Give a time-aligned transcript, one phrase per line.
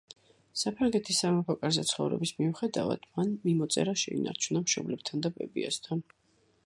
[0.59, 6.03] საფრანგეთის სამეფო კარზე ცხოვრების მიუხედავად, მან მიმოწერა შეინარჩუნა მშობლებთან და ბებიასთან.